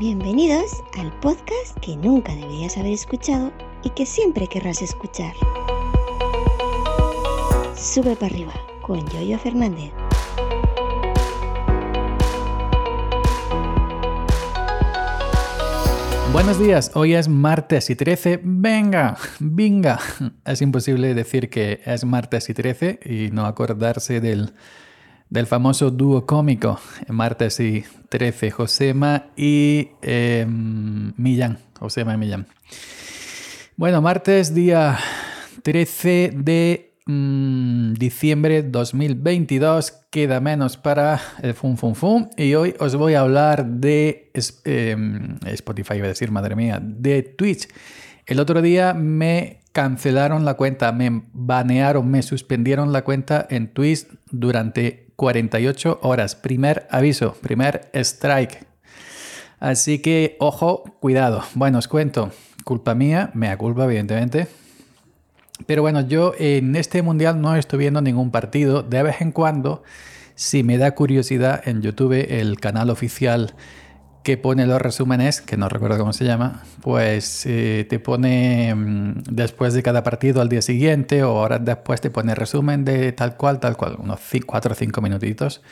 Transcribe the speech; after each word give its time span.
Bienvenidos 0.00 0.82
al 0.98 1.12
podcast 1.20 1.78
que 1.82 1.94
nunca 1.94 2.34
deberías 2.34 2.78
haber 2.78 2.94
escuchado 2.94 3.52
y 3.84 3.90
que 3.90 4.06
siempre 4.06 4.46
querrás 4.46 4.80
escuchar. 4.80 5.34
Sube 7.76 8.16
para 8.16 8.32
arriba 8.32 8.54
con 8.80 9.06
Yoyo 9.10 9.38
Fernández. 9.38 9.92
Buenos 16.32 16.58
días, 16.58 16.92
hoy 16.94 17.12
es 17.12 17.28
martes 17.28 17.90
y 17.90 17.94
13. 17.94 18.40
Venga, 18.42 19.18
venga. 19.38 19.98
Es 20.46 20.62
imposible 20.62 21.12
decir 21.12 21.50
que 21.50 21.82
es 21.84 22.06
martes 22.06 22.48
y 22.48 22.54
13 22.54 23.00
y 23.04 23.30
no 23.32 23.44
acordarse 23.44 24.22
del, 24.22 24.54
del 25.30 25.46
famoso 25.46 25.90
dúo 25.90 26.26
cómico, 26.26 26.78
martes 27.08 27.60
y 27.60 27.84
13, 28.08 28.50
Josema 28.50 29.26
y 29.36 29.88
eh, 30.02 30.46
Millán. 30.46 31.58
Josema 31.78 32.14
y 32.14 32.18
Millán. 32.18 32.46
Bueno, 33.76 34.02
martes, 34.02 34.54
día 34.54 34.98
13 35.62 36.32
de 36.34 36.90
Mm, 37.12 37.94
diciembre 37.94 38.62
2022. 38.62 39.90
Queda 40.10 40.40
menos 40.40 40.76
para 40.76 41.20
el 41.42 41.54
Fum 41.54 41.76
Fum 41.76 41.94
Fum. 41.94 42.28
Y 42.36 42.54
hoy 42.54 42.76
os 42.78 42.94
voy 42.94 43.14
a 43.14 43.20
hablar 43.20 43.66
de 43.66 44.30
em, 44.64 45.36
Spotify, 45.46 45.94
iba 45.94 46.04
a 46.04 46.10
decir, 46.10 46.30
madre 46.30 46.54
mía, 46.54 46.80
de 46.80 47.22
Twitch. 47.24 47.66
El 48.26 48.38
otro 48.38 48.62
día 48.62 48.94
me 48.94 49.62
cancelaron 49.72 50.44
la 50.44 50.54
cuenta, 50.54 50.92
me 50.92 51.24
banearon, 51.32 52.08
me 52.08 52.22
suspendieron 52.22 52.92
la 52.92 53.02
cuenta 53.02 53.44
en 53.50 53.72
Twitch 53.72 54.06
durante 54.30 55.09
48 55.20 55.98
horas. 56.00 56.34
Primer 56.34 56.86
aviso, 56.90 57.34
primer 57.42 57.90
strike. 57.92 58.64
Así 59.58 59.98
que, 59.98 60.38
ojo, 60.40 60.84
cuidado. 60.98 61.44
Bueno, 61.52 61.76
os 61.76 61.88
cuento. 61.88 62.32
Culpa 62.64 62.94
mía, 62.94 63.30
me 63.34 63.54
culpa, 63.58 63.84
evidentemente 63.84 64.48
pero 65.66 65.82
bueno, 65.82 66.00
yo 66.00 66.32
en 66.38 66.74
este 66.74 67.02
mundial 67.02 67.40
no 67.40 67.54
estoy 67.54 67.80
viendo 67.80 68.00
ningún 68.00 68.30
partido. 68.30 68.82
De 68.82 69.02
vez 69.02 69.20
en 69.20 69.30
cuando, 69.30 69.82
si 70.34 70.62
me 70.62 70.78
da 70.78 70.94
curiosidad, 70.94 71.60
en 71.68 71.82
YouTube, 71.82 72.26
el 72.28 72.58
canal 72.58 72.88
oficial 72.88 73.54
que 74.22 74.36
pone 74.36 74.66
los 74.66 74.80
resúmenes, 74.80 75.40
que 75.40 75.56
no 75.56 75.68
recuerdo 75.68 75.98
cómo 75.98 76.12
se 76.12 76.24
llama, 76.24 76.62
pues 76.82 77.46
eh, 77.46 77.86
te 77.88 77.98
pone 77.98 78.74
mm, 78.74 79.22
después 79.30 79.72
de 79.72 79.82
cada 79.82 80.02
partido 80.02 80.42
al 80.42 80.48
día 80.48 80.62
siguiente 80.62 81.22
o 81.22 81.34
horas 81.34 81.64
después 81.64 82.00
te 82.00 82.10
pone 82.10 82.34
resumen 82.34 82.84
de 82.84 83.12
tal 83.12 83.36
cual, 83.36 83.60
tal 83.60 83.76
cual, 83.76 83.96
unos 83.98 84.20
4 84.46 84.72
o 84.72 84.74
5 84.74 85.00
minutitos. 85.00 85.62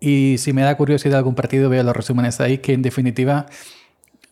Y 0.00 0.36
si 0.38 0.52
me 0.52 0.62
da 0.62 0.76
curiosidad 0.76 1.18
algún 1.18 1.34
partido, 1.34 1.70
veo 1.70 1.82
los 1.82 1.96
resúmenes 1.96 2.40
ahí, 2.40 2.58
que 2.58 2.72
en 2.72 2.82
definitiva 2.82 3.46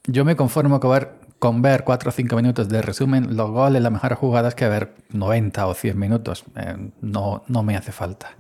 yo 0.07 0.25
me 0.25 0.37
conformo 0.37 0.81
con 0.81 0.91
ver 0.93 1.27
con 1.39 1.61
ver 1.63 1.85
4 1.85 2.09
o 2.09 2.13
5 2.13 2.37
minutos 2.37 2.69
de 2.69 2.83
resumen, 2.83 3.37
los 3.37 3.51
goles, 3.51 3.83
las 3.83 3.93
mejores 3.93 4.19
jugadas, 4.19 4.55
que 4.55 4.69
ver 4.69 4.95
90 5.11 5.67
o 5.67 5.75
100 5.75 5.99
minutos. 5.99 6.45
Eh, 6.57 6.91
no, 7.03 7.43
no 7.47 7.63
me 7.63 7.77
hace 7.77 7.93
falta. 7.93 8.31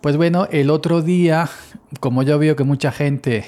Pues 0.00 0.16
bueno, 0.16 0.46
el 0.52 0.70
otro 0.70 1.02
día, 1.02 1.48
como 1.98 2.22
yo 2.22 2.38
veo 2.38 2.54
que 2.54 2.62
mucha 2.62 2.92
gente, 2.92 3.44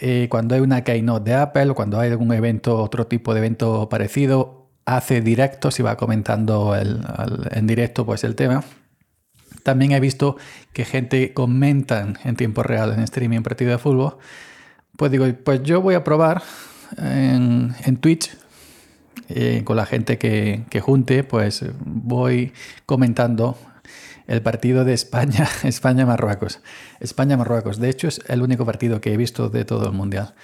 eh, 0.00 0.28
cuando 0.30 0.54
hay 0.54 0.60
una 0.60 0.82
keynote 0.82 1.30
de 1.30 1.36
Apple, 1.36 1.74
cuando 1.74 2.00
hay 2.00 2.10
algún 2.10 2.32
evento, 2.32 2.82
otro 2.82 3.06
tipo 3.06 3.34
de 3.34 3.40
evento 3.40 3.88
parecido, 3.88 4.68
hace 4.86 5.20
directos 5.20 5.78
y 5.78 5.82
va 5.82 5.96
comentando 5.96 6.74
en 6.76 7.66
directo 7.66 8.04
pues 8.06 8.24
el 8.24 8.34
tema. 8.34 8.64
También 9.62 9.92
he 9.92 10.00
visto 10.00 10.36
que 10.72 10.84
gente 10.84 11.32
comenta 11.34 12.14
en 12.24 12.36
tiempo 12.36 12.62
real 12.62 12.92
en 12.92 13.00
streaming 13.00 13.42
partido 13.42 13.70
de 13.70 13.78
fútbol. 13.78 14.16
Pues 14.96 15.12
digo, 15.12 15.26
pues 15.44 15.62
yo 15.62 15.80
voy 15.80 15.94
a 15.94 16.04
probar 16.04 16.42
en, 16.96 17.96
Twitch 18.00 18.36
eh, 19.28 19.62
con 19.64 19.76
la 19.76 19.86
gente 19.86 20.18
que, 20.18 20.80
junte, 20.80 21.24
pues 21.24 21.64
voy 21.84 22.52
comentando 22.86 23.56
el 24.30 24.42
partido 24.42 24.84
de 24.84 24.94
España, 24.94 25.46
España-Marruecos. 25.64 26.60
España-Marruecos. 27.00 27.78
De 27.78 27.90
hecho, 27.90 28.08
es 28.08 28.20
el 28.28 28.42
único 28.42 28.64
partido 28.64 29.00
que 29.00 29.12
he 29.12 29.16
visto 29.16 29.50
de 29.50 29.64
todo 29.64 29.86
el 29.86 29.92
mundial. 29.92 30.34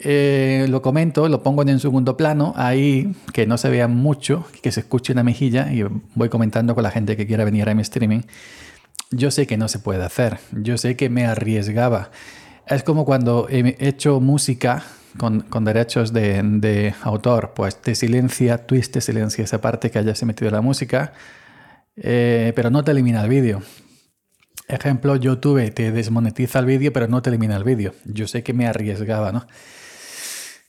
Eh, 0.00 0.66
lo 0.68 0.82
comento, 0.82 1.28
lo 1.28 1.42
pongo 1.42 1.62
en 1.62 1.78
segundo 1.78 2.16
plano, 2.16 2.52
ahí 2.56 3.14
que 3.32 3.46
no 3.46 3.56
se 3.56 3.70
vea 3.70 3.86
mucho, 3.86 4.44
que 4.60 4.72
se 4.72 4.80
escuche 4.80 5.12
una 5.12 5.22
mejilla 5.22 5.72
y 5.72 5.84
voy 6.14 6.28
comentando 6.28 6.74
con 6.74 6.82
la 6.82 6.90
gente 6.90 7.16
que 7.16 7.26
quiera 7.26 7.44
venir 7.44 7.68
a 7.68 7.74
mi 7.74 7.82
streaming. 7.82 8.22
Yo 9.12 9.30
sé 9.30 9.46
que 9.46 9.56
no 9.56 9.68
se 9.68 9.78
puede 9.78 10.02
hacer, 10.02 10.40
yo 10.50 10.76
sé 10.76 10.96
que 10.96 11.08
me 11.08 11.24
arriesgaba. 11.26 12.10
Es 12.66 12.82
como 12.82 13.04
cuando 13.04 13.46
he 13.48 13.76
hecho 13.78 14.20
música 14.20 14.82
con, 15.16 15.64
derechos 15.64 16.12
de, 16.12 16.94
autor, 17.02 17.52
pues 17.54 17.80
te 17.80 17.94
silencia, 17.94 18.66
Twitch 18.66 18.90
te 18.90 19.00
silencia 19.00 19.44
esa 19.44 19.60
parte 19.60 19.90
que 19.90 20.00
hayas 20.00 20.22
metido 20.24 20.50
la 20.50 20.60
música, 20.60 21.12
eh, 21.96 22.52
pero 22.56 22.70
no 22.70 22.82
te 22.82 22.90
elimina 22.90 23.22
el 23.22 23.28
vídeo. 23.28 23.62
Ejemplo, 24.68 25.16
YouTube 25.16 25.72
te 25.72 25.92
desmonetiza 25.92 26.58
el 26.58 26.66
vídeo, 26.66 26.92
pero 26.92 27.06
no 27.06 27.20
te 27.22 27.30
elimina 27.30 27.56
el 27.56 27.64
vídeo. 27.64 27.94
Yo 28.04 28.26
sé 28.26 28.42
que 28.42 28.54
me 28.54 28.66
arriesgaba, 28.66 29.30
¿no? 29.30 29.46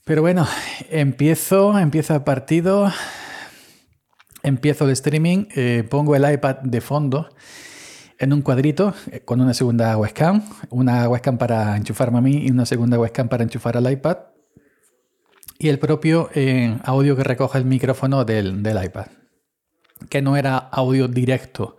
Pero 0.03 0.21
bueno, 0.21 0.47
empiezo, 0.91 1.79
empiezo 1.79 2.13
el 2.13 2.23
partido, 2.23 2.91
empiezo 4.43 4.85
el 4.85 4.91
streaming, 4.91 5.45
eh, 5.55 5.83
pongo 5.89 6.15
el 6.15 6.31
iPad 6.31 6.57
de 6.61 6.81
fondo 6.81 7.29
en 8.19 8.31
un 8.31 8.41
cuadrito 8.41 8.93
eh, 9.11 9.21
con 9.21 9.41
una 9.41 9.53
segunda 9.53 9.97
webcam, 9.97 10.43
una 10.69 11.09
webcam 11.09 11.37
para 11.37 11.75
enchufarme 11.75 12.19
a 12.19 12.21
mí 12.21 12.45
y 12.45 12.51
una 12.51 12.65
segunda 12.65 12.99
webcam 12.99 13.29
para 13.29 13.43
enchufar 13.43 13.77
al 13.77 13.91
iPad 13.91 14.17
y 15.57 15.69
el 15.69 15.79
propio 15.79 16.29
audio 16.83 17.15
que 17.15 17.23
recoge 17.23 17.57
el 17.57 17.65
micrófono 17.65 18.25
del, 18.25 18.59
iPad, 18.59 19.07
que 20.09 20.21
no 20.21 20.37
era 20.37 20.57
audio 20.57 21.07
directo, 21.07 21.77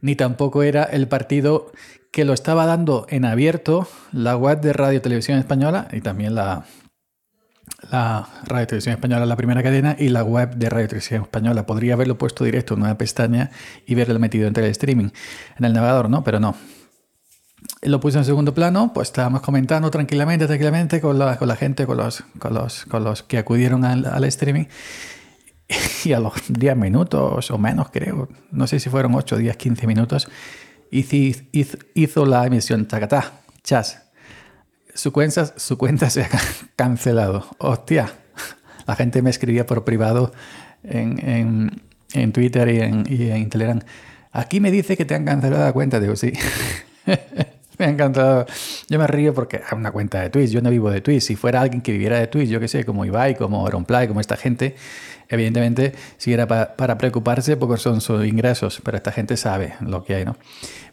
ni 0.00 0.16
tampoco 0.16 0.62
era 0.62 0.84
el 0.84 1.08
partido 1.08 1.72
que 2.12 2.24
lo 2.24 2.32
estaba 2.32 2.66
dando 2.66 3.06
en 3.10 3.24
abierto 3.24 3.88
la 4.12 4.36
web 4.36 4.60
de 4.60 4.72
Radio 4.72 5.02
Televisión 5.02 5.38
Española 5.38 5.88
y 5.92 6.00
también 6.00 6.34
la, 6.34 6.64
la 7.90 8.28
Radio 8.46 8.66
Televisión 8.66 8.94
Española, 8.94 9.26
la 9.26 9.36
primera 9.36 9.62
cadena, 9.62 9.96
y 9.98 10.08
la 10.08 10.24
web 10.24 10.54
de 10.56 10.68
Radio 10.70 10.88
Televisión 10.88 11.22
Española. 11.22 11.66
Podría 11.66 11.94
haberlo 11.94 12.18
puesto 12.18 12.44
directo 12.44 12.74
en 12.74 12.82
una 12.82 12.98
pestaña 12.98 13.50
y 13.86 13.94
verlo 13.94 14.18
metido 14.18 14.46
entre 14.46 14.64
el 14.64 14.70
streaming, 14.70 15.10
en 15.58 15.64
el 15.64 15.72
navegador, 15.72 16.08
¿no? 16.08 16.24
Pero 16.24 16.40
no, 16.40 16.54
lo 17.82 18.00
puse 18.00 18.18
en 18.18 18.24
segundo 18.24 18.54
plano, 18.54 18.92
pues 18.92 19.08
estábamos 19.08 19.42
comentando 19.42 19.90
tranquilamente, 19.90 20.46
tranquilamente 20.46 21.00
con 21.00 21.18
la, 21.18 21.36
con 21.36 21.48
la 21.48 21.56
gente, 21.56 21.86
con 21.86 21.96
los, 21.96 22.24
con, 22.38 22.54
los, 22.54 22.84
con 22.86 23.04
los 23.04 23.22
que 23.22 23.38
acudieron 23.38 23.84
al, 23.84 24.06
al, 24.06 24.24
streaming. 24.24 24.66
Y 26.04 26.12
a 26.12 26.20
los 26.20 26.32
10 26.48 26.76
minutos 26.76 27.50
o 27.50 27.58
menos, 27.58 27.90
creo, 27.90 28.28
no 28.50 28.66
sé 28.66 28.80
si 28.80 28.88
fueron 28.88 29.14
8, 29.14 29.36
10, 29.36 29.56
15 29.56 29.86
minutos, 29.86 30.28
hizo, 30.90 31.40
hizo, 31.94 32.26
la 32.26 32.46
emisión 32.46 32.86
Chacatá, 32.86 33.40
chas. 33.62 34.02
Su 34.94 35.12
cuenta, 35.12 35.46
su 35.58 35.78
cuenta 35.78 36.10
se 36.10 36.22
ha 36.22 36.28
cancelado. 36.76 37.46
Hostia, 37.58 38.12
la 38.86 38.96
gente 38.96 39.22
me 39.22 39.30
escribía 39.30 39.66
por 39.66 39.84
privado 39.84 40.32
en, 40.82 41.18
en, 41.28 41.82
en 42.14 42.32
Twitter 42.32 42.68
y 42.68 42.80
en, 42.80 43.04
y 43.08 43.30
en 43.30 43.48
Telegram. 43.48 43.80
Aquí 44.32 44.60
me 44.60 44.70
dice 44.70 44.96
que 44.96 45.04
te 45.04 45.14
han 45.14 45.24
cancelado 45.24 45.64
la 45.64 45.72
cuenta. 45.72 46.00
Digo, 46.00 46.16
sí. 46.16 46.32
me 47.78 47.84
ha 47.84 47.88
encantado. 47.88 48.46
Yo 48.88 48.98
me 48.98 49.06
río 49.06 49.34
porque 49.34 49.56
es 49.56 49.72
una 49.72 49.90
cuenta 49.92 50.20
de 50.22 50.30
Twitch. 50.30 50.50
Yo 50.50 50.62
no 50.62 50.70
vivo 50.70 50.90
de 50.90 51.02
Twitch. 51.02 51.22
Si 51.22 51.36
fuera 51.36 51.60
alguien 51.60 51.82
que 51.82 51.92
viviera 51.92 52.18
de 52.18 52.26
Twitch, 52.26 52.48
yo 52.48 52.58
que 52.58 52.68
sé, 52.68 52.84
como 52.84 53.04
Ibai, 53.04 53.34
como 53.34 53.60
Auronplay, 53.60 54.08
como 54.08 54.20
esta 54.20 54.36
gente, 54.36 54.76
evidentemente, 55.28 55.92
si 56.16 56.32
era 56.32 56.46
para 56.46 56.96
preocuparse, 56.96 57.58
porque 57.58 57.78
son 57.78 58.00
sus 58.00 58.24
ingresos. 58.24 58.80
Pero 58.82 58.96
esta 58.96 59.12
gente 59.12 59.36
sabe 59.36 59.74
lo 59.80 60.04
que 60.04 60.14
hay, 60.14 60.24
¿no? 60.24 60.36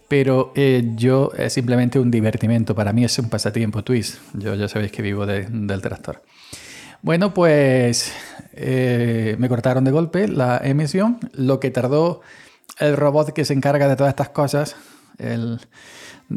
Pero 0.10 0.52
eh, 0.56 0.92
yo 0.96 1.32
es 1.38 1.54
simplemente 1.54 1.98
un 1.98 2.12
divertimento. 2.12 2.76
Para 2.76 2.92
mí 2.92 3.06
es 3.06 3.18
un 3.18 3.30
pasatiempo 3.30 3.84
Twitch. 3.84 4.18
Yo 4.34 4.56
ya 4.56 4.68
sabéis 4.68 4.92
que 4.92 5.02
vivo 5.02 5.26
del 5.26 5.82
tractor. 5.82 6.22
Bueno, 7.02 7.34
pues 7.34 8.12
eh, 8.54 9.36
me 9.40 9.48
cortaron 9.48 9.86
de 9.86 9.92
golpe 9.92 10.28
la 10.28 10.60
emisión. 10.62 11.20
Lo 11.32 11.62
que 11.62 11.72
tardó 11.72 12.22
el 12.78 12.98
robot 12.98 13.32
que 13.32 13.46
se 13.46 13.54
encarga 13.54 13.88
de 13.88 13.96
todas 13.96 14.12
estas 14.12 14.30
cosas 14.30 14.76
el, 15.18 15.60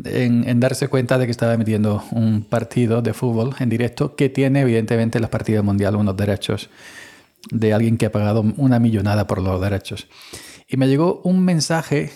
en, 0.05 0.61
darse 0.61 0.89
cuenta 0.89 1.19
de 1.19 1.27
que 1.27 1.31
estaba 1.31 1.55
emitiendo 1.55 2.05
un 2.13 2.43
partido 2.43 3.03
de 3.03 3.15
fútbol 3.15 3.55
en 3.59 3.69
directo 3.69 4.17
que 4.17 4.29
tiene 4.29 4.61
evidentemente 4.61 5.21
las 5.21 5.31
partidas 5.31 5.65
mundiales 5.65 6.01
unos 6.01 6.17
derechos 6.17 6.71
de 7.51 7.73
alguien 7.73 7.97
que 7.97 8.07
ha 8.07 8.13
pagado 8.13 8.45
una 8.57 8.79
millonada 8.79 9.27
por 9.27 9.41
los 9.41 9.61
derechos. 9.61 10.09
Y 10.69 10.77
me 10.77 10.89
llegó 10.89 11.21
un 11.25 11.45
mensaje 11.45 12.11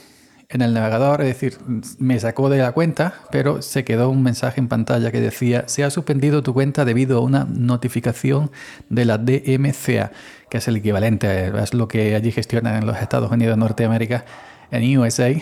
en 0.53 0.61
el 0.61 0.75
navegador, 0.75 1.23
es 1.23 1.29
decir, 1.29 1.57
me 1.99 2.21
sacó 2.21 2.51
de 2.51 2.59
la 2.59 2.73
cuenta, 2.73 3.15
pero 3.31 3.63
se 3.63 3.85
quedó 3.85 4.11
un 4.11 4.23
mensaje 4.23 4.61
en 4.61 4.69
pantalla 4.69 5.11
que 5.11 5.21
decía, 5.21 5.65
se 5.67 5.83
ha 5.83 5.91
suspendido 5.91 6.43
tu 6.43 6.53
cuenta 6.53 6.85
debido 6.85 7.17
a 7.17 7.21
una 7.23 7.45
notificación 7.45 8.51
de 8.91 9.07
la 9.07 9.17
DMCA, 9.17 10.13
que 10.51 10.59
es 10.59 10.69
el 10.69 10.77
equivalente, 10.77 11.51
es 11.59 11.73
lo 11.73 11.89
que 11.89 12.15
allí 12.15 12.33
gestionan 12.33 12.77
en 12.77 12.87
los 12.87 12.99
Estados 12.99 13.33
Unidos 13.33 13.57
de 13.57 13.61
Norteamérica, 13.61 14.27
en 14.71 14.99
USA, 14.99 15.33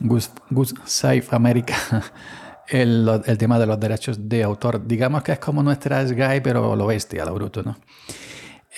Gus, 0.00 0.30
Safe 0.84 1.26
America, 1.30 1.74
el, 2.68 3.22
el, 3.24 3.38
tema 3.38 3.58
de 3.58 3.66
los 3.66 3.78
derechos 3.78 4.28
de 4.28 4.42
autor. 4.42 4.86
Digamos 4.86 5.22
que 5.22 5.32
es 5.32 5.38
como 5.38 5.62
nuestra 5.62 6.06
SGAI, 6.06 6.40
pero 6.40 6.74
lo 6.76 6.86
bestia, 6.86 7.24
lo 7.24 7.34
bruto, 7.34 7.62
¿no? 7.62 7.76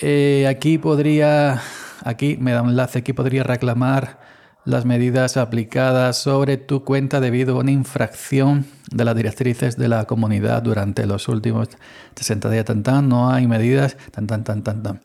Eh, 0.01 0.47
aquí 0.49 0.77
podría, 0.77 1.61
aquí 2.03 2.37
me 2.39 2.51
da 2.51 2.61
un 2.61 2.69
enlace, 2.69 2.99
aquí 2.99 3.13
podría 3.13 3.43
reclamar 3.43 4.19
las 4.65 4.85
medidas 4.85 5.35
aplicadas 5.37 6.17
sobre 6.17 6.57
tu 6.57 6.83
cuenta 6.83 7.19
debido 7.19 7.55
a 7.55 7.59
una 7.59 7.71
infracción 7.71 8.65
de 8.91 9.03
las 9.03 9.15
directrices 9.15 9.77
de 9.77 9.87
la 9.87 10.05
comunidad 10.05 10.61
durante 10.61 11.05
los 11.05 11.27
últimos 11.27 11.69
60 12.15 12.49
días. 12.49 12.65
Tan, 12.65 12.83
tan, 12.83 13.09
no 13.09 13.31
hay 13.31 13.47
medidas. 13.47 13.97
Tan, 14.11 14.27
tan, 14.27 14.43
tan, 14.43 14.63
tan, 14.63 14.83
tan. 14.83 15.01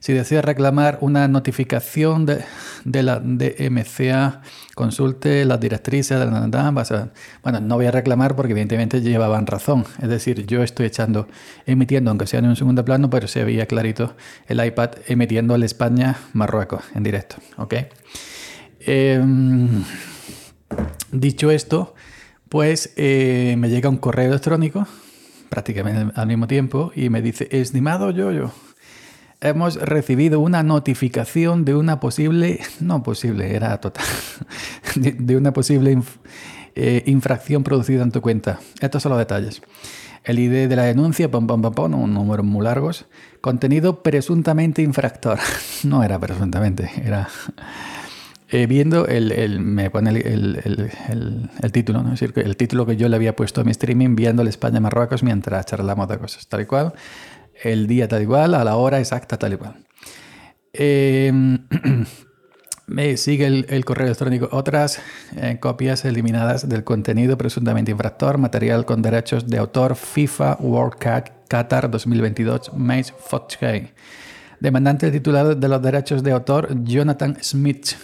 Si 0.00 0.12
deseas 0.12 0.44
reclamar 0.44 0.98
una 1.00 1.28
notificación 1.28 2.26
de, 2.26 2.44
de 2.84 3.02
la 3.02 3.20
DMCA, 3.20 4.42
consulte 4.74 5.44
las 5.44 5.60
directrices 5.60 6.18
de 6.18 6.26
la 6.26 7.10
Bueno, 7.42 7.60
no 7.60 7.76
voy 7.76 7.86
a 7.86 7.90
reclamar 7.90 8.34
porque 8.34 8.52
evidentemente 8.52 9.00
llevaban 9.00 9.46
razón. 9.46 9.84
Es 10.00 10.08
decir, 10.08 10.46
yo 10.46 10.62
estoy 10.62 10.86
echando, 10.86 11.28
emitiendo, 11.66 12.10
aunque 12.10 12.26
sea 12.26 12.40
en 12.40 12.46
un 12.46 12.56
segundo 12.56 12.84
plano, 12.84 13.10
pero 13.10 13.28
se 13.28 13.44
veía 13.44 13.66
clarito 13.66 14.16
el 14.48 14.64
iPad 14.64 14.90
emitiendo 15.06 15.54
el 15.54 15.62
España-Marruecos 15.62 16.82
en 16.94 17.02
directo. 17.02 17.36
¿Ok? 17.58 17.74
Em, 18.86 19.84
dicho 21.10 21.50
esto, 21.50 21.94
pues 22.48 22.92
eh, 22.96 23.54
me 23.58 23.68
llega 23.68 23.88
un 23.88 23.96
correo 23.96 24.28
electrónico 24.28 24.86
prácticamente 25.48 26.12
al 26.14 26.26
mismo 26.26 26.46
tiempo 26.46 26.92
y 26.94 27.10
me 27.10 27.20
dice, 27.20 27.48
estimado 27.50 28.10
yo 28.10 28.52
hemos 29.42 29.74
recibido 29.76 30.40
una 30.40 30.62
notificación 30.62 31.64
de 31.64 31.74
una 31.74 32.00
posible, 32.00 32.60
no 32.80 33.02
posible, 33.02 33.54
era 33.54 33.78
total, 33.80 34.06
de, 34.94 35.36
una 35.36 35.52
posible 35.52 35.98
eh, 36.74 37.02
infracción 37.06 37.64
producida 37.64 38.02
en 38.02 38.12
tu 38.12 38.22
cuenta. 38.22 38.60
Estos 38.80 39.02
son 39.02 39.10
los 39.10 39.18
detalles. 39.18 39.60
El 40.24 40.38
ID 40.38 40.68
de 40.68 40.76
la 40.76 40.84
denuncia, 40.84 41.28
pom, 41.28 41.48
pom, 41.48 41.60
pom, 41.60 41.74
pom, 41.74 41.94
un 41.94 42.14
número 42.14 42.44
muy 42.44 42.64
largos. 42.64 43.06
Contenido 43.40 44.02
presuntamente 44.02 44.80
infractor. 44.82 45.38
No 45.82 46.04
era 46.04 46.16
presuntamente, 46.20 46.88
era 47.04 47.28
eh, 48.54 48.66
viendo 48.66 49.06
el, 49.06 49.60
me 49.60 49.88
pone 49.88 50.10
el, 50.10 50.60
título, 51.72 52.02
¿no? 52.02 52.12
es 52.12 52.20
decir, 52.20 52.34
el 52.44 52.54
título 52.58 52.84
que 52.84 52.98
yo 52.98 53.08
le 53.08 53.16
había 53.16 53.34
puesto 53.34 53.62
a 53.62 53.64
mi 53.64 53.70
streaming 53.70 54.14
viendo 54.14 54.42
el 54.42 54.48
España-Marruecos 54.48 55.22
mientras 55.22 55.64
charlamos 55.64 56.06
de 56.06 56.18
cosas, 56.18 56.46
tal 56.48 56.60
y 56.60 56.66
cual, 56.66 56.92
el 57.62 57.86
día 57.86 58.08
tal 58.08 58.22
y 58.22 58.26
cual, 58.26 58.54
a 58.54 58.62
la 58.62 58.76
hora 58.76 59.00
exacta 59.00 59.38
tal 59.38 59.54
y 59.54 59.56
cual. 59.56 59.76
Em, 60.74 61.66
me 62.86 63.16
sigue 63.16 63.46
el, 63.46 63.84
correo 63.86 64.08
electrónico. 64.08 64.50
Otras 64.52 65.00
eh, 65.34 65.56
copias 65.58 66.04
eliminadas 66.04 66.68
del 66.68 66.84
contenido 66.84 67.38
presuntamente 67.38 67.90
infractor, 67.90 68.36
material 68.36 68.84
con 68.84 69.00
derechos 69.00 69.48
de 69.48 69.56
autor, 69.56 69.96
FIFA 69.96 70.58
World 70.60 70.96
Cup 70.96 71.32
Qatar 71.48 71.90
2022, 71.90 72.74
Mace 72.74 73.14
Fotkey. 73.18 73.92
Demandante 74.60 75.10
titular 75.10 75.56
de 75.56 75.68
los 75.68 75.80
derechos 75.80 76.22
de 76.22 76.32
autor, 76.32 76.68
Jonathan 76.84 77.38
Smith 77.40 77.96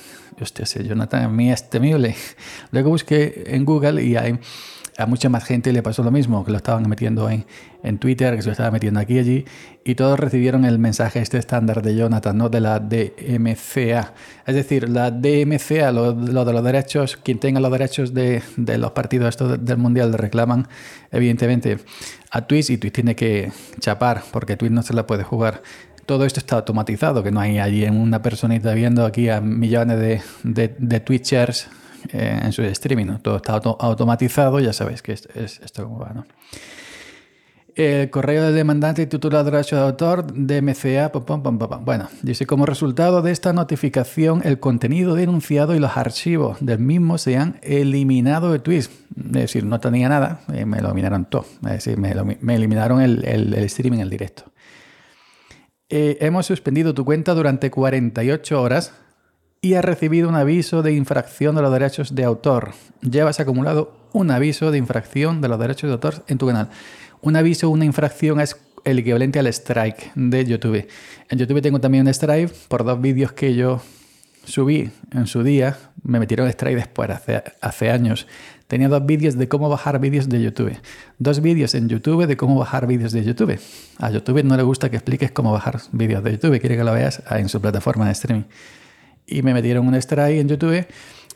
hostia, 0.44 0.64
ese 0.64 0.84
Jonathan 0.84 1.24
a 1.24 1.28
mí 1.28 1.50
es 1.50 1.68
temible. 1.70 2.14
Luego 2.70 2.90
busqué 2.90 3.44
en 3.46 3.64
Google 3.64 4.02
y 4.02 4.16
hay, 4.16 4.38
a 4.98 5.06
mucha 5.06 5.28
más 5.28 5.44
gente 5.44 5.72
le 5.72 5.82
pasó 5.82 6.02
lo 6.02 6.10
mismo, 6.10 6.44
que 6.44 6.50
lo 6.50 6.56
estaban 6.56 6.88
metiendo 6.88 7.30
en, 7.30 7.46
Twitter, 7.98 8.34
que 8.34 8.42
se 8.42 8.48
lo 8.48 8.52
estaba 8.52 8.72
metiendo 8.72 8.98
aquí 8.98 9.14
y 9.14 9.18
allí, 9.20 9.44
y 9.84 9.94
todos 9.94 10.18
recibieron 10.18 10.64
el 10.64 10.80
mensaje 10.80 11.20
este 11.20 11.38
estándar 11.38 11.82
de 11.82 11.94
Jonathan, 11.94 12.36
¿no? 12.36 12.48
De 12.48 12.60
la 12.60 12.80
DMCA. 12.80 14.12
Es 14.44 14.54
decir, 14.56 14.88
la 14.88 15.12
DMCA, 15.12 15.92
lo, 15.92 16.12
de 16.12 16.52
los 16.52 16.64
derechos, 16.64 17.16
quien 17.16 17.38
tenga 17.38 17.60
los 17.60 17.70
derechos 17.70 18.12
de, 18.12 18.42
de 18.56 18.78
los 18.78 18.90
partidos 18.90 19.28
estos 19.28 19.64
del 19.64 19.78
Mundial 19.78 20.12
reclaman, 20.12 20.66
evidentemente, 21.12 21.78
a 22.32 22.46
Twitch 22.46 22.70
y 22.70 22.78
Twitch 22.78 22.94
tiene 22.94 23.14
que 23.14 23.52
chapar, 23.78 24.24
porque 24.32 24.56
Twitch 24.56 24.72
no 24.72 24.82
se 24.82 24.94
la 24.94 25.06
puede 25.06 25.22
jugar 25.22 25.62
todo 26.08 26.24
esto 26.24 26.40
está 26.40 26.56
automatizado, 26.56 27.22
que 27.22 27.30
no 27.30 27.38
hay 27.38 27.58
allí 27.58 27.84
una 27.84 28.22
personita 28.22 28.72
viendo 28.72 29.04
aquí 29.04 29.28
a 29.28 29.42
millones 29.42 30.22
de, 30.42 31.00
Twitchers 31.00 31.68
eh, 32.14 32.40
en 32.44 32.52
su 32.52 32.62
streaming. 32.62 33.18
Todo 33.20 33.36
está 33.36 33.52
automatizado, 33.52 34.58
ya 34.58 34.72
sabéis 34.72 35.02
que 35.02 35.12
es, 35.12 35.28
esto 35.34 35.84
como 35.84 35.98
va. 35.98 36.14
¿no? 36.14 36.24
El 37.74 38.08
correo 38.08 38.44
del 38.44 38.54
demandante 38.54 39.06
titular 39.06 39.44
de 39.44 39.50
derecho 39.50 39.76
de 39.76 39.82
autor 39.82 40.32
de 40.32 40.62
MCA. 40.62 41.12
bueno, 41.84 42.08
dice, 42.22 42.46
como 42.46 42.64
resultado 42.64 43.20
de 43.20 43.30
esta 43.30 43.52
notificación, 43.52 44.40
el 44.46 44.58
contenido 44.58 45.14
denunciado 45.14 45.74
y 45.74 45.78
los 45.78 45.94
archivos 45.98 46.56
del 46.60 46.78
mismo 46.78 47.18
se 47.18 47.36
han 47.36 47.60
eliminado 47.62 48.50
de 48.50 48.60
Twitch. 48.60 48.88
Es 49.14 49.32
decir, 49.32 49.66
no 49.66 49.78
tenía 49.78 50.08
nada, 50.08 50.40
eh, 50.54 50.64
me 50.64 50.78
eliminaron 50.78 51.26
todo. 51.26 51.44
Es 51.64 51.84
decir, 51.84 51.98
me, 51.98 52.12
eliminaron 52.54 53.02
el, 53.02 53.26
el, 53.26 53.52
el 53.52 53.64
streaming, 53.64 53.98
el 53.98 54.08
directo. 54.08 54.50
Eh, 55.90 56.18
hemos 56.20 56.44
suspendido 56.44 56.92
tu 56.92 57.04
cuenta 57.04 57.34
durante 57.34 57.70
48 57.70 58.60
horas 58.60 58.92
y 59.62 59.74
has 59.74 59.84
recibido 59.84 60.28
un 60.28 60.34
aviso 60.34 60.82
de 60.82 60.92
infracción 60.92 61.56
de 61.56 61.62
los 61.62 61.72
derechos 61.72 62.14
de 62.14 62.24
autor. 62.24 62.72
Llevas 63.00 63.40
acumulado 63.40 63.96
un 64.12 64.30
aviso 64.30 64.70
de 64.70 64.78
infracción 64.78 65.40
de 65.40 65.48
los 65.48 65.58
derechos 65.58 65.88
de 65.88 65.94
autor 65.94 66.24
en 66.28 66.38
tu 66.38 66.46
canal. 66.46 66.68
Un 67.22 67.36
aviso, 67.36 67.70
una 67.70 67.84
infracción 67.84 68.40
es 68.40 68.56
el 68.84 68.98
equivalente 68.98 69.38
al 69.38 69.46
strike 69.46 70.12
de 70.14 70.44
YouTube. 70.44 70.86
En 71.30 71.38
YouTube 71.38 71.62
tengo 71.62 71.80
también 71.80 72.06
un 72.06 72.12
strike 72.12 72.52
por 72.68 72.84
dos 72.84 73.00
vídeos 73.00 73.32
que 73.32 73.54
yo 73.54 73.80
subí 74.44 74.90
en 75.12 75.26
su 75.26 75.42
día. 75.42 75.76
Me 76.02 76.18
metieron 76.18 76.48
strike 76.48 76.76
después, 76.76 77.10
hace, 77.60 77.90
años. 77.90 78.26
Tenía 78.66 78.88
dos 78.88 79.04
vídeos 79.06 79.36
de 79.36 79.48
cómo 79.48 79.68
bajar 79.68 80.00
vídeos 80.00 80.28
de 80.28 80.42
YouTube. 80.42 80.76
Dos 81.18 81.40
vídeos 81.40 81.74
en 81.74 81.88
YouTube 81.88 82.26
de 82.26 82.36
cómo 82.36 82.58
bajar 82.58 82.86
vídeos 82.86 83.12
de 83.12 83.24
YouTube. 83.24 83.58
A 83.98 84.10
YouTube 84.10 84.44
no 84.44 84.56
le 84.56 84.62
gusta 84.62 84.90
que 84.90 84.96
expliques 84.96 85.30
cómo 85.30 85.52
bajar 85.52 85.80
vídeos 85.92 86.22
de 86.22 86.32
YouTube, 86.32 86.60
quiere 86.60 86.76
que 86.76 86.84
lo 86.84 86.92
veas 86.92 87.22
en 87.30 87.48
su 87.48 87.60
plataforma 87.60 88.06
de 88.06 88.12
streaming. 88.12 88.44
Y 89.26 89.42
me 89.42 89.54
metieron 89.54 89.86
un 89.86 89.94
strike 89.94 90.38
en 90.38 90.48
YouTube, 90.48 90.86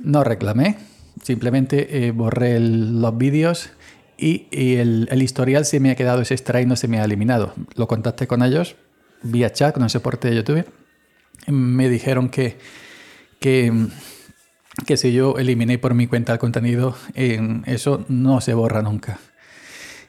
no 0.00 0.24
reclamé, 0.24 0.78
simplemente 1.22 2.06
eh, 2.06 2.10
borré 2.10 2.58
los 2.60 3.16
vídeos 3.16 3.70
y, 4.16 4.46
el, 4.50 5.22
historial 5.22 5.64
se 5.64 5.80
me 5.80 5.90
ha 5.90 5.94
quedado 5.96 6.22
ese 6.22 6.34
strike, 6.34 6.66
no 6.66 6.76
se 6.76 6.88
me 6.88 7.00
ha 7.00 7.04
eliminado. 7.04 7.54
Lo 7.76 7.88
contacté 7.88 8.26
con 8.26 8.42
ellos 8.42 8.76
vía 9.22 9.52
chat 9.52 9.74
con 9.74 9.82
el 9.82 9.90
soporte 9.90 10.28
de 10.28 10.36
YouTube. 10.36 10.66
Me 11.46 11.88
dijeron 11.88 12.28
que, 12.28 12.58
que 13.42 13.70
que 14.86 14.96
si 14.96 15.12
yo 15.12 15.36
eliminé 15.38 15.78
por 15.78 15.94
mi 15.94 16.06
cuenta 16.06 16.32
el 16.32 16.38
contenido, 16.38 16.96
eso 17.14 18.04
no 18.08 18.40
se 18.40 18.54
borra 18.54 18.82
nunca. 18.82 19.18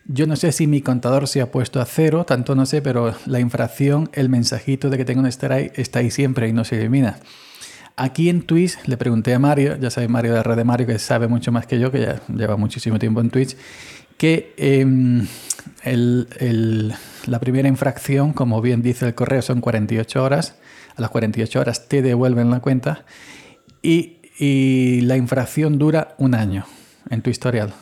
Yo 0.05 0.27
no 0.27 0.35
sé 0.35 0.51
si 0.51 0.67
mi 0.67 0.81
contador 0.81 1.27
se 1.27 1.41
ha 1.41 1.51
puesto 1.51 1.79
a 1.79 1.85
cero, 1.85 2.25
tanto 2.25 2.55
no 2.55 2.65
sé, 2.65 2.81
pero 2.81 3.13
la 3.25 3.39
infracción, 3.39 4.09
el 4.13 4.29
mensajito 4.29 4.89
de 4.89 4.97
que 4.97 5.05
tengo 5.05 5.21
un 5.21 5.27
strike 5.27 5.77
está 5.77 5.99
ahí 5.99 6.11
siempre 6.11 6.47
y 6.47 6.53
no 6.53 6.65
se 6.65 6.77
elimina. 6.77 7.19
Aquí 7.95 8.29
en 8.29 8.41
Twitch 8.41 8.77
le 8.85 8.97
pregunté 8.97 9.33
a 9.33 9.39
Mario, 9.39 9.77
ya 9.79 9.89
sabe 9.89 10.07
Mario 10.07 10.31
de 10.31 10.37
la 10.37 10.43
red 10.43 10.57
de 10.57 10.63
Mario, 10.63 10.87
que 10.87 10.99
sabe 10.99 11.27
mucho 11.27 11.51
más 11.51 11.67
que 11.67 11.79
yo, 11.79 11.91
que 11.91 12.01
ya 12.01 12.21
lleva 12.27 12.57
muchísimo 12.57 12.99
tiempo 12.99 13.21
en 13.21 13.29
Twitch, 13.29 13.55
que 14.17 14.53
em, 14.57 15.27
la 17.27 17.39
primera 17.39 17.67
infracción, 17.67 18.33
como 18.33 18.61
bien 18.61 18.81
dice 18.81 19.07
el 19.07 19.15
correo, 19.15 19.41
son 19.41 19.61
48 19.61 20.23
horas. 20.23 20.55
A 20.95 21.01
las 21.01 21.09
48 21.09 21.59
horas 21.59 21.87
te 21.87 22.01
devuelven 22.01 22.49
la 22.51 22.59
cuenta. 22.59 23.05
Y 23.81 24.19
y 24.37 25.01
la 25.01 25.17
infracción 25.17 25.77
dura 25.77 26.15
un 26.17 26.35
año 26.35 26.65
en 27.09 27.21
tu 27.21 27.29
historial. 27.29 27.73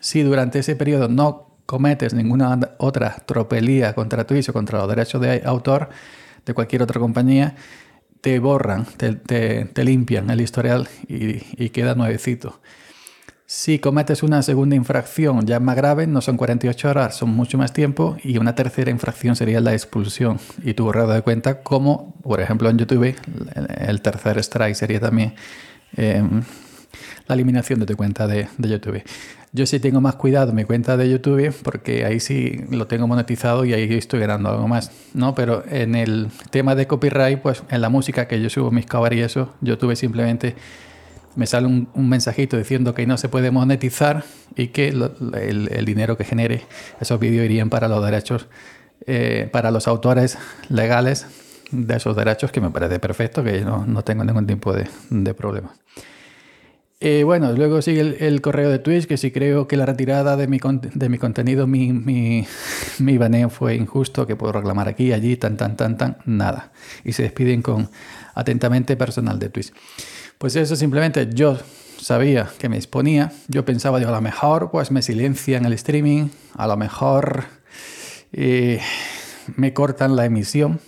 Si 0.00 0.22
durante 0.22 0.58
ese 0.60 0.76
periodo 0.76 1.08
no 1.08 1.58
cometes 1.66 2.14
ninguna 2.14 2.58
otra 2.78 3.16
tropelía 3.26 3.94
contra 3.94 4.26
tu 4.26 4.34
o 4.34 4.52
contra 4.52 4.78
los 4.78 4.88
derechos 4.88 5.20
de 5.20 5.42
autor 5.44 5.88
de 6.44 6.54
cualquier 6.54 6.82
otra 6.82 7.00
compañía, 7.00 7.56
te 8.20 8.38
borran, 8.38 8.86
te, 8.96 9.84
limpian 9.84 10.30
el 10.30 10.40
historial 10.40 10.88
y, 11.08 11.68
queda 11.70 11.94
nuevecito. 11.94 12.60
Si 13.56 13.78
cometes 13.78 14.24
una 14.24 14.42
segunda 14.42 14.74
infracción 14.74 15.46
ya 15.46 15.60
más 15.60 15.76
grave, 15.76 16.08
no 16.08 16.20
son 16.20 16.36
48 16.36 16.90
horas, 16.90 17.16
son 17.16 17.30
mucho 17.30 17.56
más 17.56 17.72
tiempo, 17.72 18.16
y 18.24 18.38
una 18.38 18.56
tercera 18.56 18.90
infracción 18.90 19.36
sería 19.36 19.60
la 19.60 19.72
expulsión 19.72 20.40
y 20.64 20.74
tu 20.74 20.84
borrado 20.84 21.12
de 21.12 21.22
cuenta, 21.22 21.62
como 21.62 22.14
por 22.22 22.40
ejemplo 22.40 22.68
en 22.68 22.78
YouTube, 22.78 23.14
el 23.78 24.02
tercer 24.02 24.38
strike 24.38 24.74
sería 24.74 24.98
también 24.98 25.34
Em, 25.96 26.42
la 27.26 27.34
eliminación 27.34 27.80
de 27.80 27.86
tu 27.86 27.96
cuenta 27.96 28.26
de, 28.26 28.48
YouTube. 28.58 29.02
Yo 29.52 29.66
sí 29.66 29.78
tengo 29.78 30.00
más 30.00 30.16
cuidado 30.16 30.52
mi 30.52 30.64
cuenta 30.64 30.96
de 30.96 31.08
YouTube 31.08 31.54
porque 31.62 32.04
ahí 32.04 32.18
sí 32.18 32.64
lo 32.70 32.86
tengo 32.86 33.06
monetizado 33.06 33.64
y 33.64 33.72
ahí 33.72 33.94
estoy 33.94 34.20
ganando 34.20 34.50
algo 34.50 34.66
más, 34.66 34.90
¿no? 35.14 35.34
Pero 35.34 35.64
en 35.70 35.94
el 35.94 36.28
tema 36.50 36.74
de 36.74 36.86
copyright, 36.86 37.40
pues 37.40 37.62
en 37.70 37.80
la 37.80 37.88
música 37.88 38.26
que 38.26 38.40
yo 38.42 38.50
subo 38.50 38.70
mis 38.70 38.86
covers 38.86 39.16
y 39.16 39.20
eso, 39.20 39.54
YouTube 39.60 39.94
simplemente 39.94 40.56
me 41.36 41.46
sale 41.46 41.66
un, 41.66 41.88
mensajito 42.08 42.56
diciendo 42.56 42.94
que 42.94 43.06
no 43.06 43.16
se 43.16 43.28
puede 43.28 43.50
monetizar 43.50 44.24
y 44.56 44.68
que 44.68 44.88
el, 44.88 45.84
dinero 45.84 46.16
que 46.16 46.24
genere 46.24 46.62
esos 47.00 47.18
vídeos 47.18 47.44
irían 47.44 47.70
para 47.70 47.88
los 47.88 48.04
derechos, 48.04 48.46
eh, 49.06 49.48
para 49.52 49.70
los 49.70 49.88
autores 49.88 50.38
legales 50.68 51.26
de 51.70 51.96
esos 51.96 52.14
derechos, 52.16 52.52
que 52.52 52.60
me 52.60 52.70
parece 52.70 52.98
perfecto, 52.98 53.42
que 53.42 53.62
no, 53.62 53.84
no 53.86 54.02
tengo 54.04 54.24
ningún 54.24 54.46
tipo 54.46 54.72
de, 54.72 54.88
de 55.10 55.34
problema. 55.34 55.74
Eh, 57.06 57.22
bueno, 57.22 57.52
luego 57.52 57.82
sigue 57.82 58.26
el, 58.26 58.40
correo 58.40 58.70
de 58.70 58.78
Twitch, 58.78 59.06
que 59.06 59.18
si 59.18 59.30
creo 59.30 59.68
que 59.68 59.76
la 59.76 59.84
retirada 59.84 60.38
de 60.38 60.46
mi, 60.46 60.58
de 60.94 61.08
mi 61.10 61.18
contenido, 61.18 61.66
mi, 61.66 61.92
mi, 61.92 62.46
mi, 62.98 63.18
baneo 63.18 63.50
fue 63.50 63.74
injusto, 63.74 64.26
que 64.26 64.36
puedo 64.36 64.52
reclamar 64.52 64.88
aquí, 64.88 65.12
allí, 65.12 65.36
tan, 65.36 65.58
tan, 65.58 65.76
tan, 65.76 65.98
tan, 65.98 66.16
nada. 66.24 66.72
Y 67.04 67.12
se 67.12 67.24
despiden 67.24 67.60
con 67.60 67.90
atentamente 68.34 68.96
personal 68.96 69.38
de 69.38 69.50
Twitch. 69.50 69.72
Pues 70.44 70.56
eso 70.56 70.76
simplemente 70.76 71.26
yo 71.32 71.56
sabía 71.98 72.50
que 72.58 72.68
me 72.68 72.76
exponía, 72.76 73.32
yo 73.48 73.64
pensaba, 73.64 73.98
digo, 73.98 74.10
a 74.10 74.14
lo 74.14 74.20
mejor 74.20 74.70
pues 74.70 74.90
me 74.90 75.00
silencian 75.00 75.64
el 75.64 75.72
streaming, 75.72 76.28
a 76.54 76.66
lo 76.66 76.76
mejor 76.76 77.44
eh, 78.30 78.78
me 79.56 79.72
cortan 79.72 80.16
la 80.16 80.26
emisión, 80.26 80.80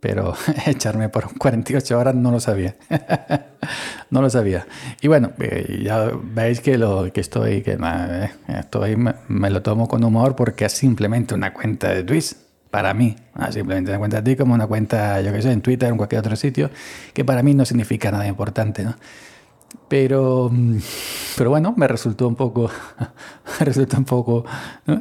pero 0.00 0.34
echarme 0.66 1.08
por 1.10 1.38
48 1.38 1.96
horas 1.96 2.16
no 2.16 2.32
lo 2.32 2.40
sabía. 2.40 2.74
no 4.10 4.20
lo 4.20 4.28
sabía. 4.30 4.66
Y 5.00 5.06
bueno, 5.06 5.30
eh, 5.38 5.82
ya 5.84 6.10
veis 6.20 6.60
que 6.60 6.76
lo 6.76 7.12
que 7.12 7.20
estoy, 7.20 7.62
que 7.62 7.78
eh, 7.80 8.30
estoy 8.48 8.96
me, 8.96 9.48
lo 9.48 9.62
tomo 9.62 9.86
con 9.86 10.02
humor 10.02 10.34
porque 10.34 10.64
es 10.64 10.72
simplemente 10.72 11.36
una 11.36 11.52
cuenta 11.52 11.90
de 11.90 12.02
Twitch. 12.02 12.34
Para 12.76 12.92
mí, 12.92 13.16
ah, 13.32 13.50
simplemente 13.50 13.90
una 13.90 13.98
cuenta 13.98 14.20
de 14.20 14.30
ti 14.30 14.36
como 14.36 14.52
una 14.52 14.66
cuenta, 14.66 15.22
yo 15.22 15.32
que 15.32 15.40
sé, 15.40 15.50
en 15.50 15.62
Twitter 15.62 15.88
o 15.88 15.92
en 15.92 15.96
cualquier 15.96 16.18
otro 16.18 16.36
sitio, 16.36 16.68
que 17.14 17.24
para 17.24 17.42
mí 17.42 17.54
no 17.54 17.64
significa 17.64 18.10
nada 18.10 18.26
importante, 18.26 18.84
¿no? 18.84 18.94
Pero, 19.88 20.52
pero 21.38 21.48
bueno, 21.48 21.72
me 21.74 21.88
resultó 21.88 22.28
un 22.28 22.36
poco, 22.36 22.70
resultó 23.60 23.96
un 23.96 24.04
poco 24.04 24.44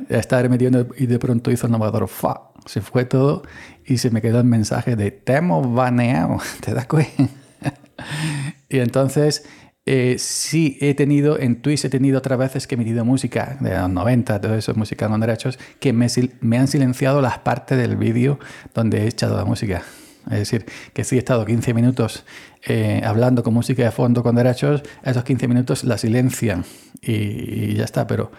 estar 0.08 0.48
metiendo 0.48 0.88
y 0.98 1.06
de 1.06 1.20
pronto 1.20 1.52
hizo 1.52 1.66
el 1.66 1.74
navegador, 1.74 2.08
fa, 2.08 2.44
se 2.66 2.80
fue 2.80 3.04
todo 3.04 3.44
y 3.86 3.98
se 3.98 4.10
me 4.10 4.22
quedó 4.22 4.40
el 4.40 4.46
mensaje 4.46 4.96
de 4.96 5.12
te 5.12 5.34
hemos 5.34 5.74
baneado, 5.74 6.38
¿te 6.62 6.74
das 6.74 6.88
cuenta? 6.88 7.28
y 8.70 8.80
entonces 8.80 9.44
eh, 9.88 10.16
sí 10.18 10.80
he 10.82 10.96
tenido, 10.96 11.40
en 11.40 11.62
Twitch 11.62 11.86
he 11.86 11.90
tenido 11.90 12.18
otras 12.18 12.40
veces 12.40 12.66
que 12.66 12.74
he 12.74 12.78
metido 12.78 13.06
música 13.06 13.58
de 13.60 13.78
los 13.78 13.90
90, 13.90 14.42
todo 14.42 14.56
eso, 14.56 14.74
música 14.74 15.08
con 15.08 15.20
derechos, 15.22 15.60
que 15.80 15.94
me, 15.94 16.58
han 16.58 16.68
silenciado 16.68 17.22
las 17.22 17.38
partes 17.40 17.78
del 17.78 17.96
vídeo 17.96 18.40
donde 18.74 19.04
he 19.04 19.08
echado 19.08 19.38
la 19.38 19.46
música. 19.46 19.84
Es 20.26 20.40
decir, 20.40 20.66
que 20.94 21.04
si 21.04 21.18
he 21.18 21.20
estado 21.20 21.46
15 21.46 21.76
minutos 21.76 22.26
eh, 22.64 23.04
hablando 23.06 23.44
con 23.44 23.54
música 23.54 23.84
de 23.84 23.92
fondo 23.92 24.24
con 24.24 24.36
derechos, 24.36 24.82
esos 25.04 25.24
15 25.24 25.48
minutos 25.48 25.84
la 25.84 26.00
silencian 26.00 26.66
y, 27.00 27.76
ya 27.76 27.84
está, 27.84 28.08
pero, 28.08 28.32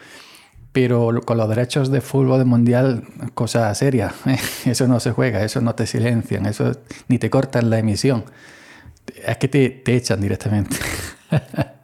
pero 0.72 1.20
con 1.20 1.38
los 1.38 1.48
derechos 1.48 1.92
de 1.92 2.00
fútbol 2.00 2.44
mundial, 2.44 3.04
cosa 3.34 3.72
seria, 3.76 4.12
eso 4.66 4.88
no 4.88 4.98
se 4.98 5.12
juega, 5.12 5.44
eso 5.44 5.60
no 5.60 5.76
te 5.76 5.86
silencian, 5.86 6.46
eso 6.46 6.72
ni 7.06 7.20
te 7.20 7.30
cortan 7.30 7.70
la 7.70 7.78
emisión, 7.78 8.24
es 9.14 9.36
que 9.38 9.48
te, 9.48 9.70
te 9.70 9.96
echan 9.96 10.20
directamente. 10.20 10.76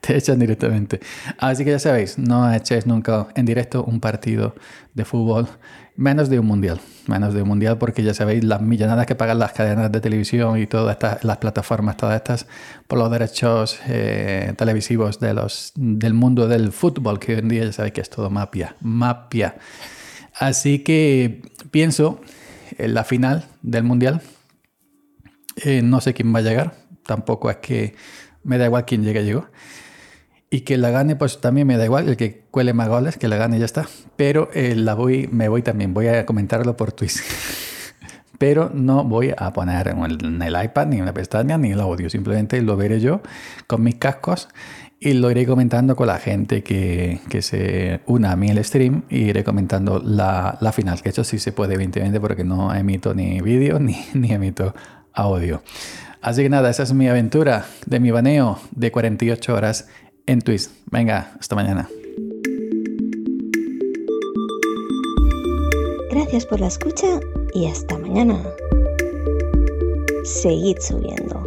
te 0.00 0.16
echan 0.16 0.38
directamente. 0.38 1.00
Así 1.38 1.64
que 1.64 1.70
ya 1.70 1.78
sabéis, 1.78 2.18
no 2.18 2.52
echéis 2.52 2.86
nunca 2.86 3.28
en 3.34 3.46
directo 3.46 3.84
un 3.84 4.00
partido 4.00 4.54
de 4.94 5.04
fútbol, 5.04 5.48
menos 5.96 6.28
de 6.28 6.38
un 6.38 6.46
mundial. 6.46 6.80
Menos 7.06 7.34
de 7.34 7.42
un 7.42 7.48
mundial, 7.48 7.78
porque 7.78 8.02
ya 8.02 8.14
sabéis 8.14 8.44
las 8.44 8.60
millonadas 8.60 9.06
que 9.06 9.14
pagan 9.14 9.38
las 9.38 9.52
cadenas 9.52 9.90
de 9.92 10.00
televisión 10.00 10.58
y 10.58 10.66
todas 10.66 10.94
estas, 10.94 11.24
las 11.24 11.38
plataformas, 11.38 11.96
todas 11.96 12.16
estas, 12.16 12.46
por 12.86 12.98
los 12.98 13.10
derechos 13.10 13.78
eh, 13.88 14.54
televisivos 14.56 15.20
de 15.20 15.34
los, 15.34 15.72
del 15.76 16.14
mundo 16.14 16.48
del 16.48 16.72
fútbol, 16.72 17.18
que 17.18 17.34
hoy 17.34 17.38
en 17.40 17.48
día 17.48 17.64
ya 17.64 17.72
sabéis 17.72 17.94
que 17.94 18.00
es 18.00 18.10
todo 18.10 18.30
mapia. 18.30 18.74
Mapia. 18.80 19.56
Así 20.34 20.80
que 20.80 21.42
pienso 21.70 22.20
en 22.78 22.94
la 22.94 23.04
final 23.04 23.44
del 23.62 23.84
mundial. 23.84 24.20
Eh, 25.56 25.82
no 25.82 26.00
sé 26.00 26.14
quién 26.14 26.34
va 26.34 26.40
a 26.40 26.42
llegar. 26.42 26.74
Tampoco 27.04 27.50
es 27.50 27.56
que 27.56 27.94
me 28.44 28.58
da 28.58 28.66
igual 28.66 28.84
quién 28.84 29.02
llegue, 29.02 29.24
llegó. 29.24 29.46
Y 30.48 30.60
que 30.60 30.76
la 30.76 30.90
gane, 30.90 31.16
pues 31.16 31.40
también 31.40 31.66
me 31.66 31.76
da 31.76 31.84
igual, 31.84 32.08
el 32.08 32.16
que 32.16 32.44
cuele 32.50 32.72
más 32.72 32.88
goles, 32.88 33.16
que 33.16 33.26
la 33.28 33.36
gane 33.36 33.58
ya 33.58 33.64
está. 33.64 33.86
Pero 34.16 34.48
eh, 34.54 34.76
la 34.76 34.94
voy, 34.94 35.28
me 35.32 35.48
voy 35.48 35.62
también, 35.62 35.92
voy 35.92 36.06
a 36.06 36.24
comentarlo 36.24 36.76
por 36.76 36.92
Twitch. 36.92 37.20
Pero 38.38 38.70
no 38.72 39.02
voy 39.02 39.32
a 39.36 39.52
poner 39.52 39.88
en 39.88 40.42
el, 40.42 40.64
iPad 40.64 40.86
ni 40.88 41.00
una 41.00 41.14
pestaña 41.14 41.56
ni 41.58 41.72
el 41.72 41.80
audio, 41.80 42.10
simplemente 42.10 42.60
lo 42.60 42.76
veré 42.76 43.00
yo 43.00 43.22
con 43.66 43.82
mis 43.82 43.94
cascos 43.94 44.48
y 45.00 45.14
lo 45.14 45.30
iré 45.30 45.46
comentando 45.46 45.96
con 45.96 46.06
la 46.06 46.18
gente 46.18 46.62
que, 46.62 47.20
que 47.30 47.40
se 47.40 48.00
una 48.06 48.32
a 48.32 48.36
mí 48.36 48.50
el 48.50 48.62
stream 48.62 49.04
y 49.08 49.24
iré 49.24 49.42
comentando 49.42 50.02
la, 50.04 50.58
la, 50.60 50.72
final, 50.72 51.00
que 51.00 51.10
eso 51.10 51.24
sí 51.24 51.38
se 51.38 51.52
puede 51.52 51.74
evidentemente 51.74 52.20
porque 52.20 52.44
no 52.44 52.74
emito 52.74 53.14
ni 53.14 53.40
vídeo 53.40 53.78
ni, 53.80 53.96
ni 54.14 54.32
emito 54.32 54.74
audio. 55.16 55.62
Así 56.20 56.42
que 56.42 56.48
nada, 56.48 56.70
esa 56.70 56.84
es 56.84 56.92
mi 56.92 57.08
aventura 57.08 57.66
de 57.86 58.00
mi 58.00 58.10
baneo 58.10 58.58
de 58.70 58.92
48 58.92 59.54
horas 59.54 59.88
en 60.26 60.40
Twist. 60.40 60.72
Venga, 60.90 61.32
hasta 61.40 61.54
mañana. 61.54 61.88
Gracias 66.10 66.46
por 66.46 66.60
la 66.60 66.66
escucha 66.66 67.20
y 67.54 67.66
hasta 67.66 67.98
mañana. 67.98 68.42
Seguid 70.24 70.78
subiendo. 70.80 71.45